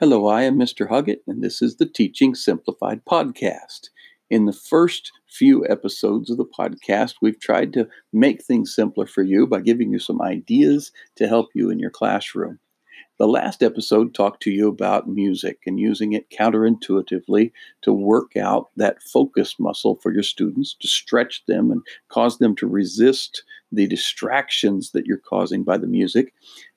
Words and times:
Hello, 0.00 0.28
I 0.28 0.42
am 0.42 0.56
Mr. 0.56 0.88
Huggett, 0.88 1.22
and 1.26 1.42
this 1.42 1.60
is 1.60 1.74
the 1.74 1.84
Teaching 1.84 2.32
Simplified 2.32 3.04
podcast. 3.04 3.88
In 4.30 4.44
the 4.44 4.52
first 4.52 5.10
few 5.28 5.66
episodes 5.66 6.30
of 6.30 6.36
the 6.36 6.44
podcast, 6.44 7.14
we've 7.20 7.40
tried 7.40 7.72
to 7.72 7.88
make 8.12 8.44
things 8.44 8.72
simpler 8.72 9.06
for 9.06 9.24
you 9.24 9.44
by 9.44 9.58
giving 9.58 9.90
you 9.90 9.98
some 9.98 10.22
ideas 10.22 10.92
to 11.16 11.26
help 11.26 11.48
you 11.52 11.68
in 11.68 11.80
your 11.80 11.90
classroom. 11.90 12.60
The 13.18 13.26
last 13.26 13.60
episode 13.60 14.14
talked 14.14 14.40
to 14.44 14.52
you 14.52 14.68
about 14.68 15.08
music 15.08 15.62
and 15.66 15.80
using 15.80 16.12
it 16.12 16.30
counterintuitively 16.30 17.50
to 17.82 17.92
work 17.92 18.36
out 18.36 18.68
that 18.76 19.02
focus 19.02 19.56
muscle 19.58 19.96
for 19.96 20.12
your 20.12 20.22
students, 20.22 20.76
to 20.78 20.86
stretch 20.86 21.44
them 21.46 21.72
and 21.72 21.82
cause 22.08 22.38
them 22.38 22.54
to 22.54 22.68
resist 22.68 23.42
the 23.72 23.88
distractions 23.88 24.92
that 24.92 25.06
you're 25.06 25.18
causing 25.18 25.64
by 25.64 25.76
the 25.76 25.88
music. 25.88 26.32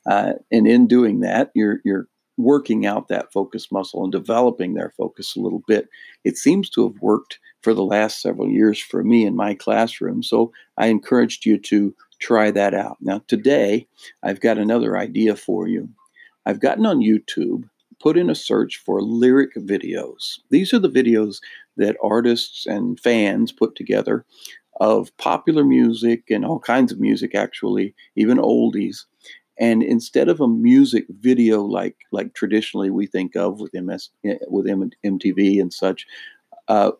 Uh, 0.07 0.33
and 0.51 0.65
in 0.65 0.87
doing 0.87 1.19
that, 1.19 1.51
you're, 1.53 1.81
you're 1.85 2.07
working 2.43 2.85
out 2.85 3.07
that 3.07 3.31
focus 3.31 3.71
muscle 3.71 4.03
and 4.03 4.11
developing 4.11 4.73
their 4.73 4.93
focus 4.97 5.35
a 5.35 5.39
little 5.39 5.63
bit. 5.67 5.89
It 6.23 6.37
seems 6.37 6.69
to 6.71 6.87
have 6.87 7.01
worked 7.01 7.39
for 7.61 7.73
the 7.73 7.83
last 7.83 8.21
several 8.21 8.49
years 8.49 8.79
for 8.79 9.03
me 9.03 9.25
in 9.25 9.35
my 9.35 9.53
classroom. 9.53 10.23
So 10.23 10.51
I 10.77 10.87
encouraged 10.87 11.45
you 11.45 11.57
to 11.59 11.93
try 12.19 12.51
that 12.51 12.73
out. 12.73 12.97
Now, 13.01 13.21
today, 13.27 13.87
I've 14.23 14.39
got 14.39 14.57
another 14.57 14.97
idea 14.97 15.35
for 15.35 15.67
you. 15.67 15.89
I've 16.45 16.59
gotten 16.59 16.85
on 16.85 16.99
YouTube, 16.99 17.69
put 17.99 18.17
in 18.17 18.29
a 18.29 18.35
search 18.35 18.77
for 18.77 19.01
lyric 19.01 19.53
videos. 19.55 20.39
These 20.49 20.73
are 20.73 20.79
the 20.79 20.89
videos 20.89 21.39
that 21.77 21.97
artists 22.03 22.65
and 22.65 22.99
fans 22.99 23.51
put 23.51 23.75
together 23.75 24.25
of 24.79 25.15
popular 25.17 25.63
music 25.63 26.23
and 26.31 26.43
all 26.43 26.59
kinds 26.59 26.91
of 26.91 26.99
music, 26.99 27.35
actually, 27.35 27.93
even 28.15 28.37
oldies. 28.37 29.05
And 29.59 29.83
instead 29.83 30.29
of 30.29 30.41
a 30.41 30.47
music 30.47 31.05
video 31.09 31.61
like 31.61 31.95
like 32.11 32.33
traditionally 32.33 32.89
we 32.89 33.05
think 33.05 33.35
of 33.35 33.59
with 33.59 33.73
MS 33.73 34.09
with 34.47 34.65
MTV 34.65 35.61
and 35.61 35.73
such, 35.73 36.05
uh, 36.67 36.91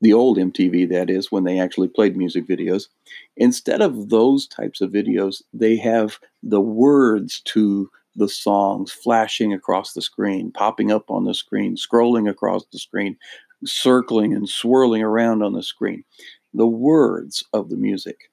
the 0.00 0.12
old 0.12 0.36
MTV 0.36 0.88
that 0.90 1.10
is 1.10 1.30
when 1.30 1.44
they 1.44 1.60
actually 1.60 1.88
played 1.88 2.16
music 2.16 2.46
videos, 2.46 2.88
instead 3.36 3.80
of 3.80 4.08
those 4.08 4.46
types 4.46 4.80
of 4.80 4.90
videos, 4.90 5.42
they 5.52 5.76
have 5.76 6.18
the 6.42 6.60
words 6.60 7.40
to 7.46 7.88
the 8.16 8.28
songs 8.28 8.92
flashing 8.92 9.52
across 9.52 9.92
the 9.92 10.02
screen, 10.02 10.50
popping 10.50 10.90
up 10.92 11.10
on 11.10 11.24
the 11.24 11.34
screen, 11.34 11.76
scrolling 11.76 12.28
across 12.28 12.64
the 12.72 12.78
screen, 12.78 13.16
circling 13.64 14.34
and 14.34 14.48
swirling 14.48 15.02
around 15.02 15.42
on 15.42 15.52
the 15.52 15.62
screen. 15.62 16.04
The 16.52 16.66
words 16.66 17.44
of 17.52 17.70
the 17.70 17.76
music. 17.76 18.30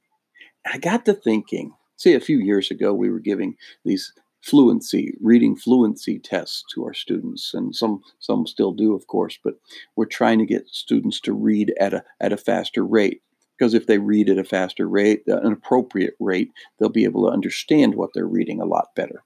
I 0.66 0.77
got 0.77 1.05
to 1.05 1.14
thinking, 1.14 1.73
See, 2.00 2.14
a 2.14 2.22
few 2.22 2.39
years 2.39 2.72
ago, 2.72 2.94
we 2.94 3.09
were 3.09 3.19
giving 3.19 3.58
these 3.83 4.14
fluency, 4.42 5.17
reading 5.19 5.58
fluency 5.58 6.17
tests 6.17 6.64
to 6.73 6.86
our 6.86 6.94
students, 6.94 7.53
and 7.53 7.75
some 7.75 8.00
some 8.19 8.47
still 8.47 8.72
do, 8.72 8.95
of 8.95 9.08
course. 9.08 9.38
But 9.44 9.55
we're 9.97 10.05
trying 10.05 10.39
to 10.39 10.45
get 10.45 10.70
students 10.70 11.20
to 11.22 11.33
read 11.33 11.73
at 11.77 11.94
a 11.94 12.05
at 12.22 12.31
a 12.31 12.38
faster 12.38 12.86
rate 12.86 13.22
because 13.58 13.73
if 13.73 13.88
they 13.88 13.97
read 13.97 14.30
at 14.30 14.38
a 14.38 14.45
faster 14.45 14.88
rate, 14.88 15.23
uh, 15.27 15.42
an 15.42 15.52
appropriate 15.52 16.16
rate, 16.22 16.52
they'll 16.80 16.88
be 16.88 17.03
able 17.03 17.27
to 17.27 17.33
understand 17.33 17.95
what 17.95 18.11
they're 18.14 18.25
reading 18.25 18.61
a 18.61 18.66
lot 18.66 18.95
better. 18.95 19.22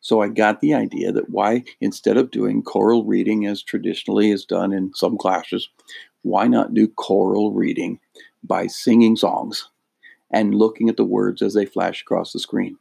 So 0.00 0.22
I 0.22 0.28
got 0.28 0.60
the 0.60 0.72
idea 0.72 1.10
that 1.10 1.30
why 1.30 1.64
instead 1.80 2.16
of 2.16 2.30
doing 2.30 2.62
choral 2.62 3.04
reading 3.04 3.44
as 3.44 3.60
traditionally 3.60 4.30
is 4.30 4.44
done 4.44 4.72
in 4.72 4.94
some 4.94 5.18
classes, 5.18 5.68
why 6.22 6.46
not 6.46 6.74
do 6.74 6.86
choral 6.86 7.50
reading 7.50 7.98
by 8.44 8.68
singing 8.68 9.16
songs 9.16 9.68
and 10.34 10.52
looking 10.52 10.88
at 10.88 10.96
the 10.96 11.04
words 11.04 11.40
as 11.40 11.54
they 11.54 11.64
flash 11.64 12.02
across 12.02 12.32
the 12.32 12.40
screen. 12.40 12.76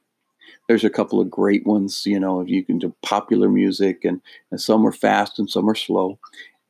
There's 0.68 0.84
a 0.84 0.90
couple 0.90 1.22
of 1.22 1.30
great 1.30 1.68
ones, 1.68 2.04
you 2.04 2.20
know, 2.20 2.42
if 2.42 2.50
you 2.50 2.66
can 2.66 2.80
do 2.80 2.96
popular 3.04 3.48
music, 3.48 4.04
and, 4.04 4.22
and 4.50 4.60
some 4.60 4.86
are 4.88 4.92
fast 4.92 5.38
and 5.38 5.48
some 5.48 5.70
are 5.70 5.76
slow. 5.76 6.18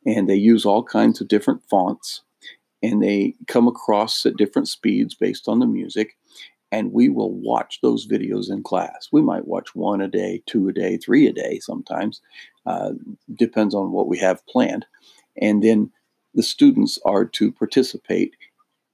And 0.05 0.29
they 0.29 0.35
use 0.35 0.65
all 0.65 0.83
kinds 0.83 1.21
of 1.21 1.29
different 1.29 1.63
fonts 1.69 2.21
and 2.81 3.01
they 3.01 3.33
come 3.47 3.69
across 3.69 4.25
at 4.25 4.35
different 4.35 4.67
speeds 4.67 5.15
based 5.15 5.47
on 5.47 5.59
the 5.59 5.65
music. 5.65 6.17
And 6.69 6.91
we 6.91 7.07
will 7.07 7.31
watch 7.31 7.79
those 7.81 8.05
videos 8.05 8.51
in 8.51 8.61
class. 8.61 9.07
We 9.09 9.21
might 9.21 9.47
watch 9.47 9.73
one 9.73 10.01
a 10.01 10.09
day, 10.09 10.43
two 10.47 10.67
a 10.67 10.73
day, 10.73 10.97
three 10.97 11.27
a 11.27 11.31
day 11.31 11.59
sometimes. 11.59 12.19
Uh, 12.65 12.91
depends 13.33 13.73
on 13.73 13.91
what 13.93 14.07
we 14.07 14.17
have 14.17 14.45
planned. 14.47 14.85
And 15.41 15.63
then 15.63 15.91
the 16.33 16.43
students 16.43 16.99
are 17.05 17.23
to 17.25 17.53
participate 17.53 18.35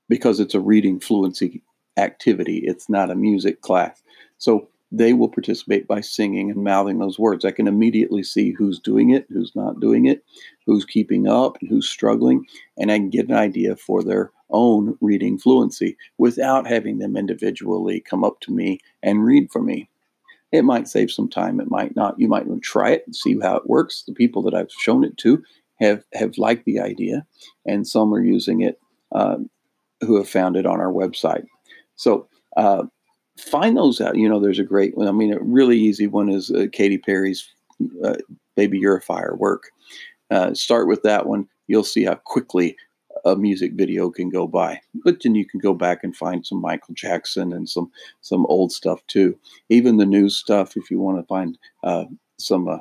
because 0.07 0.39
it's 0.39 0.53
a 0.53 0.59
reading 0.59 0.99
fluency 0.99 1.63
activity. 1.99 2.63
It's 2.65 2.89
not 2.89 3.11
a 3.11 3.15
music 3.15 3.61
class. 3.61 4.01
So 4.37 4.69
they 4.91 5.13
will 5.13 5.29
participate 5.29 5.87
by 5.87 6.01
singing 6.01 6.49
and 6.49 6.63
mouthing 6.63 6.97
those 6.97 7.19
words. 7.19 7.45
I 7.45 7.51
can 7.51 7.67
immediately 7.67 8.23
see 8.23 8.51
who's 8.51 8.79
doing 8.79 9.11
it, 9.11 9.27
who's 9.29 9.55
not 9.55 9.79
doing 9.79 10.05
it, 10.05 10.23
who's 10.65 10.85
keeping 10.85 11.27
up, 11.27 11.57
and 11.61 11.69
who's 11.69 11.87
struggling, 11.87 12.45
and 12.77 12.91
I 12.91 12.97
can 12.97 13.09
get 13.09 13.29
an 13.29 13.35
idea 13.35 13.75
for 13.75 14.03
their 14.03 14.31
own 14.49 14.97
reading 14.99 15.37
fluency 15.37 15.95
without 16.17 16.65
having 16.65 16.97
them 16.97 17.15
individually 17.15 17.99
come 17.99 18.23
up 18.23 18.39
to 18.41 18.51
me 18.51 18.79
and 19.03 19.23
read 19.23 19.51
for 19.51 19.61
me. 19.61 19.89
It 20.51 20.63
might 20.63 20.87
save 20.87 21.11
some 21.11 21.29
time, 21.29 21.59
it 21.59 21.69
might 21.69 21.95
not. 21.95 22.19
You 22.19 22.27
might 22.27 22.47
try 22.63 22.91
it 22.91 23.03
and 23.05 23.15
see 23.15 23.37
how 23.39 23.57
it 23.57 23.69
works. 23.69 24.03
The 24.07 24.13
people 24.13 24.41
that 24.43 24.55
I've 24.55 24.71
shown 24.71 25.03
it 25.03 25.15
to 25.17 25.43
have, 25.79 26.03
have 26.13 26.39
liked 26.39 26.65
the 26.65 26.79
idea, 26.79 27.27
and 27.67 27.87
some 27.87 28.11
are 28.11 28.23
using 28.23 28.61
it 28.61 28.79
uh, 29.11 29.37
who 30.01 30.17
have 30.17 30.27
found 30.27 30.55
it 30.55 30.65
on 30.65 30.79
our 30.79 30.91
website. 30.91 31.45
So 31.99 32.29
uh, 32.55 32.83
find 33.37 33.77
those 33.77 33.99
out. 33.99 34.15
You 34.15 34.29
know, 34.29 34.39
there's 34.39 34.57
a 34.57 34.63
great 34.63 34.97
one. 34.97 35.07
I 35.07 35.11
mean, 35.11 35.33
a 35.33 35.39
really 35.39 35.77
easy 35.77 36.07
one 36.07 36.29
is 36.29 36.49
uh, 36.49 36.67
Katy 36.71 36.97
Perry's 36.97 37.45
uh, 38.03 38.15
"Baby 38.55 38.79
You're 38.79 38.97
a 38.97 39.01
Firework." 39.01 39.71
Uh, 40.31 40.53
start 40.53 40.87
with 40.87 41.03
that 41.03 41.27
one. 41.27 41.47
You'll 41.67 41.83
see 41.83 42.05
how 42.05 42.15
quickly 42.15 42.77
a 43.25 43.35
music 43.35 43.73
video 43.73 44.09
can 44.09 44.29
go 44.29 44.47
by. 44.47 44.79
But 45.03 45.21
then 45.21 45.35
you 45.35 45.45
can 45.45 45.59
go 45.59 45.73
back 45.73 46.03
and 46.03 46.15
find 46.15 46.45
some 46.45 46.61
Michael 46.61 46.93
Jackson 46.93 47.51
and 47.51 47.67
some 47.69 47.91
some 48.21 48.45
old 48.45 48.71
stuff 48.71 49.05
too. 49.07 49.37
Even 49.67 49.97
the 49.97 50.05
new 50.05 50.29
stuff, 50.29 50.77
if 50.77 50.89
you 50.89 50.99
want 50.99 51.19
to 51.19 51.27
find 51.27 51.57
uh, 51.83 52.05
some 52.37 52.69
uh, 52.69 52.77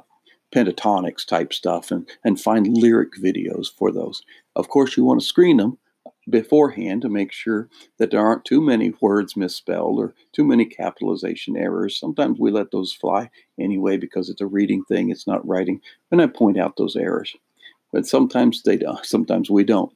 Pentatonix 0.55 1.27
type 1.27 1.53
stuff 1.53 1.91
and 1.91 2.09
and 2.25 2.41
find 2.41 2.69
lyric 2.69 3.15
videos 3.21 3.67
for 3.67 3.91
those. 3.91 4.23
Of 4.55 4.69
course, 4.69 4.97
you 4.97 5.05
want 5.05 5.21
to 5.21 5.27
screen 5.27 5.57
them 5.57 5.77
beforehand 6.29 7.03
to 7.03 7.09
make 7.09 7.33
sure 7.33 7.69
that 7.99 8.11
there 8.11 8.25
aren't 8.25 8.45
too 8.45 8.61
many 8.61 8.93
words 9.01 9.37
misspelled 9.37 9.99
or 9.99 10.15
too 10.33 10.45
many 10.45 10.65
capitalization 10.65 11.57
errors. 11.57 11.99
Sometimes 11.99 12.39
we 12.39 12.51
let 12.51 12.71
those 12.71 12.93
fly 12.93 13.31
anyway 13.59 13.97
because 13.97 14.29
it's 14.29 14.41
a 14.41 14.47
reading 14.47 14.85
thing, 14.85 15.11
it's 15.11 15.27
not 15.27 15.47
writing, 15.47 15.81
and 16.11 16.21
I 16.21 16.27
point 16.27 16.59
out 16.59 16.77
those 16.77 16.97
errors. 16.97 17.35
But 17.93 18.07
sometimes 18.07 18.63
they 18.63 18.77
don't, 18.77 19.05
sometimes 19.05 19.51
we 19.51 19.65
don't. 19.65 19.93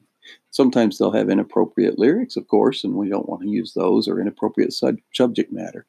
Sometimes 0.51 0.97
they'll 0.97 1.11
have 1.11 1.29
inappropriate 1.29 1.99
lyrics, 1.99 2.37
of 2.37 2.47
course, 2.47 2.83
and 2.83 2.95
we 2.95 3.09
don't 3.09 3.27
want 3.27 3.41
to 3.41 3.49
use 3.49 3.73
those 3.73 4.07
or 4.07 4.21
inappropriate 4.21 4.71
sub- 4.71 4.99
subject 5.13 5.51
matter. 5.51 5.85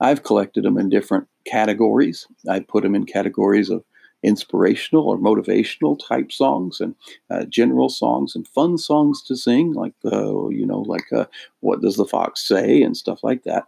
I've 0.00 0.22
collected 0.22 0.64
them 0.64 0.78
in 0.78 0.88
different 0.88 1.28
categories. 1.46 2.26
I 2.48 2.60
put 2.60 2.82
them 2.82 2.94
in 2.94 3.04
categories 3.06 3.70
of 3.70 3.84
inspirational 4.22 5.08
or 5.08 5.18
motivational 5.18 5.98
type 6.06 6.30
songs 6.30 6.80
and 6.80 6.94
uh, 7.30 7.44
general 7.44 7.88
songs 7.88 8.34
and 8.34 8.46
fun 8.48 8.78
songs 8.78 9.22
to 9.22 9.36
sing, 9.36 9.72
like 9.72 9.94
uh, 10.04 10.48
you 10.48 10.66
know, 10.66 10.80
like 10.80 11.12
uh, 11.12 11.26
"What 11.60 11.80
Does 11.80 11.96
the 11.96 12.06
Fox 12.06 12.46
Say" 12.46 12.82
and 12.82 12.96
stuff 12.96 13.20
like 13.22 13.44
that. 13.44 13.64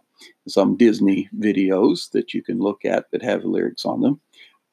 Some 0.47 0.77
Disney 0.77 1.29
videos 1.37 2.11
that 2.11 2.33
you 2.33 2.41
can 2.41 2.59
look 2.59 2.85
at 2.85 3.11
that 3.11 3.23
have 3.23 3.43
lyrics 3.43 3.85
on 3.85 4.01
them. 4.01 4.19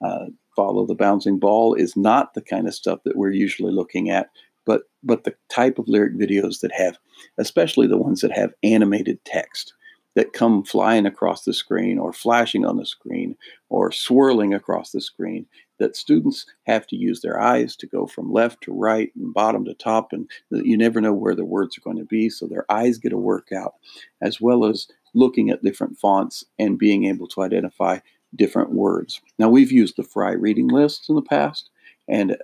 Uh, 0.03 0.27
Follow 0.57 0.85
the 0.85 0.95
bouncing 0.95 1.39
ball 1.39 1.75
is 1.75 1.97
not 1.97 2.35
the 2.35 2.43
kind 2.43 2.67
of 2.67 2.75
stuff 2.75 2.99
that 3.05 3.17
we're 3.17 3.31
usually 3.31 3.73
looking 3.73 4.11
at, 4.11 4.31
but 4.67 4.83
but 5.03 5.25
the 5.25 5.35
type 5.49 5.79
of 5.79 5.89
lyric 5.89 6.15
videos 6.15 6.61
that 6.61 6.73
have, 6.73 6.99
especially 7.39 7.87
the 7.87 7.97
ones 7.97 8.21
that 8.21 8.33
have 8.33 8.53
animated 8.63 9.25
text 9.25 9.73
that 10.15 10.33
come 10.33 10.65
flying 10.65 11.07
across 11.07 11.45
the 11.45 11.53
screen 11.53 11.99
or 11.99 12.13
flashing 12.13 12.65
on 12.65 12.77
the 12.77 12.87
screen 12.87 13.37
or 13.69 13.93
swirling 13.93 14.53
across 14.53 14.91
the 14.91 15.01
screen 15.01 15.47
that 15.79 15.97
students 15.97 16.47
have 16.67 16.87
to 16.87 16.97
use 16.97 17.21
their 17.21 17.41
eyes 17.41 17.75
to 17.77 17.87
go 17.87 18.07
from 18.07 18.33
left 18.33 18.63
to 18.63 18.73
right 18.73 19.11
and 19.17 19.33
bottom 19.33 19.65
to 19.65 19.75
top 19.75 20.13
and 20.13 20.31
you 20.51 20.77
never 20.77 21.01
know 21.01 21.13
where 21.13 21.35
the 21.35 21.45
words 21.45 21.77
are 21.77 21.83
going 21.83 21.97
to 21.97 22.05
be 22.05 22.29
so 22.29 22.47
their 22.47 22.71
eyes 22.71 22.99
get 22.99 23.13
a 23.13 23.19
workout 23.19 23.75
as 24.21 24.41
well 24.41 24.65
as 24.65 24.89
looking 25.15 25.51
at 25.51 25.63
different 25.63 25.99
fonts 25.99 26.45
and 26.59 26.79
being 26.79 27.05
able 27.05 27.27
to 27.27 27.43
identify 27.43 27.99
different 28.37 28.73
words. 28.73 29.21
Now 29.39 29.49
we've 29.49 29.73
used 29.73 29.97
the 29.97 30.05
fry 30.05 30.33
reading 30.33 30.69
lists 30.69 31.09
in 31.09 31.15
the 31.15 31.23
past 31.23 31.71
and 32.09 32.37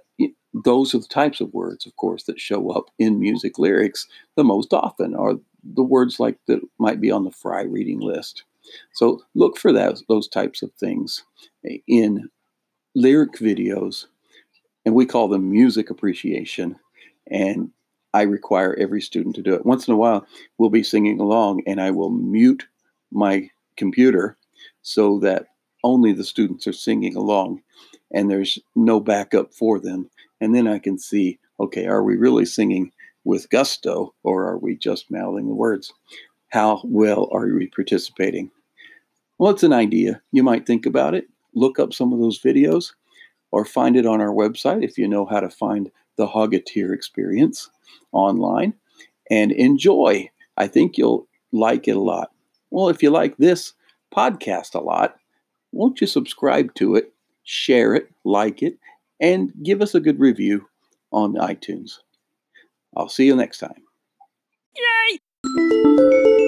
those 0.65 0.95
are 0.95 0.99
the 0.99 1.07
types 1.07 1.41
of 1.41 1.53
words 1.53 1.85
of 1.85 1.95
course 1.97 2.25
that 2.25 2.41
show 2.41 2.71
up 2.71 2.87
in 2.99 3.21
music 3.21 3.59
lyrics 3.59 4.07
the 4.37 4.45
most 4.45 4.73
often 4.73 5.15
are 5.15 5.35
the 5.75 5.83
words 5.83 6.21
like 6.21 6.39
that 6.47 6.61
might 6.79 7.01
be 7.01 7.11
on 7.11 7.25
the 7.25 7.31
fry 7.31 7.63
reading 7.63 8.01
list 8.01 8.45
so 8.93 9.23
look 9.35 9.59
for 9.59 9.73
that, 9.73 10.01
those 10.09 10.29
types 10.29 10.63
of 10.63 10.73
things 10.73 11.25
in 11.87 12.29
lyric 12.95 13.33
videos, 13.35 14.07
and 14.85 14.95
we 14.95 15.07
call 15.07 15.29
them 15.29 15.51
music 15.51 15.91
appreciation. 15.91 16.77
And 17.31 17.71
I 18.15 18.23
require 18.23 18.75
every 18.75 19.01
student 19.01 19.35
to 19.37 19.43
do 19.43 19.55
it. 19.55 19.67
Once 19.67 19.87
in 19.87 19.95
a 19.95 19.97
while, 19.97 20.27
we'll 20.59 20.71
be 20.71 20.83
singing 20.83 21.21
along, 21.21 21.63
and 21.67 21.81
I 21.81 21.91
will 21.91 22.11
mute 22.11 22.67
my 23.11 23.51
computer 23.77 24.37
so 24.83 25.19
that 25.21 25.49
only 25.85 26.13
the 26.13 26.25
students 26.25 26.67
are 26.67 26.73
singing 26.73 27.15
along 27.15 27.63
and 28.13 28.31
there's 28.31 28.59
no 28.75 28.99
backup 29.01 29.53
for 29.53 29.79
them. 29.79 30.09
And 30.41 30.55
then 30.55 30.67
I 30.67 30.79
can 30.79 30.99
see, 30.99 31.39
okay, 31.61 31.87
are 31.87 32.03
we 32.03 32.17
really 32.17 32.45
singing 32.45 32.93
with 33.27 33.51
gusto 33.51 34.15
or 34.23 34.47
are 34.47 34.57
we 34.57 34.77
just 34.77 35.11
mouthing 35.11 35.49
the 35.49 35.55
words? 35.55 35.93
How 36.49 36.81
well 36.85 37.29
are 37.33 37.47
we 37.47 37.67
participating? 37.67 38.51
Well, 39.39 39.51
it's 39.51 39.65
an 39.65 39.73
idea. 39.73 40.23
You 40.33 40.43
might 40.43 40.65
think 40.65 40.87
about 40.87 41.15
it, 41.15 41.27
look 41.55 41.79
up 41.79 41.93
some 41.93 42.13
of 42.13 42.21
those 42.21 42.41
videos, 42.41 42.93
or 43.51 43.65
find 43.65 43.97
it 43.97 44.07
on 44.07 44.21
our 44.21 44.33
website 44.33 44.85
if 44.85 44.97
you 44.97 45.09
know 45.09 45.27
how 45.27 45.41
to 45.41 45.51
find 45.51 45.91
the 46.17 46.27
Hogateer 46.27 46.95
experience 46.95 47.69
online 48.13 48.73
and 49.29 49.53
enjoy. 49.53 50.31
I 50.57 50.69
think 50.69 50.97
you'll 50.97 51.27
like 51.53 51.89
it 51.89 51.97
a 51.97 52.01
lot. 52.01 52.31
Well, 52.71 52.89
if 52.89 53.03
you 53.03 53.11
like 53.11 53.37
this 53.37 53.75
podcast 54.15 54.75
a 54.75 54.81
lot, 54.81 55.17
won't 55.73 56.01
you 56.01 56.07
subscribe 56.07 56.75
to 56.75 56.95
it, 56.95 57.13
share 57.43 57.95
it, 57.95 58.09
like 58.25 58.63
it, 58.63 58.79
and 59.21 59.53
give 59.63 59.83
us 59.83 59.95
a 59.95 60.01
good 60.01 60.21
review 60.21 60.67
on 61.13 61.35
iTunes? 61.35 61.99
I'll 62.97 63.09
see 63.09 63.27
you 63.27 63.37
next 63.37 63.59
time. 63.59 63.83
Yay! 64.77 66.46